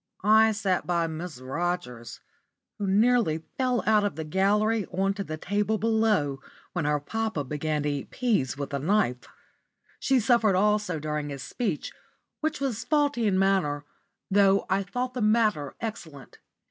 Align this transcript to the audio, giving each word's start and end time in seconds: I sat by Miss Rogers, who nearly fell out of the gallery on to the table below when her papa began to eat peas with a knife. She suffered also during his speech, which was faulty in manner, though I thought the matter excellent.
I 0.23 0.51
sat 0.53 0.87
by 0.87 1.05
Miss 1.05 1.39
Rogers, 1.39 2.21
who 2.79 2.87
nearly 2.87 3.43
fell 3.59 3.83
out 3.85 4.03
of 4.03 4.15
the 4.15 4.23
gallery 4.23 4.87
on 4.87 5.13
to 5.13 5.23
the 5.23 5.37
table 5.37 5.77
below 5.77 6.41
when 6.73 6.85
her 6.85 6.99
papa 6.99 7.43
began 7.43 7.83
to 7.83 7.89
eat 7.89 8.09
peas 8.09 8.57
with 8.57 8.73
a 8.73 8.79
knife. 8.79 9.27
She 9.99 10.19
suffered 10.19 10.55
also 10.55 10.97
during 10.97 11.29
his 11.29 11.43
speech, 11.43 11.93
which 12.39 12.59
was 12.59 12.83
faulty 12.83 13.27
in 13.27 13.37
manner, 13.37 13.85
though 14.31 14.65
I 14.71 14.81
thought 14.81 15.13
the 15.13 15.21
matter 15.21 15.75
excellent. 15.79 16.39